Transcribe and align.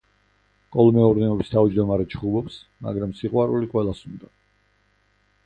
კოლმეურნეობის 0.75 1.51
თავმჯდომარე 1.55 2.07
ჩხუბობს, 2.15 2.57
მაგრამ 2.89 3.15
სიყვარული 3.21 3.71
ყველას 3.77 4.03
უნდა. 4.15 4.33